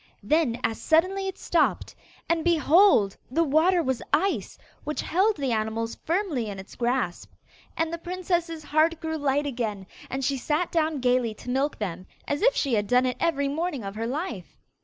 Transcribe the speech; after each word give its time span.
Then 0.23 0.59
as 0.63 0.81
suddenly 0.81 1.27
it 1.27 1.37
stopped, 1.37 1.93
and, 2.27 2.43
behold! 2.43 3.15
the 3.29 3.43
water 3.43 3.83
was 3.83 4.01
ice, 4.11 4.57
which 4.83 5.01
held 5.03 5.37
the 5.37 5.51
animals 5.51 5.93
firmly 5.93 6.47
in 6.49 6.57
its 6.57 6.73
grasp. 6.75 7.31
And 7.77 7.93
the 7.93 7.99
princess's 7.99 8.63
heart 8.63 8.99
grew 8.99 9.17
light 9.17 9.45
again, 9.45 9.85
and 10.09 10.25
she 10.25 10.37
sat 10.37 10.71
down 10.71 11.01
gaily 11.01 11.35
to 11.35 11.51
milk 11.51 11.77
them, 11.77 12.07
as 12.27 12.41
if 12.41 12.55
she 12.55 12.73
had 12.73 12.87
done 12.87 13.05
it 13.05 13.17
every 13.19 13.47
morning 13.47 13.83
of 13.83 13.93
her 13.93 14.07
life. 14.07 14.57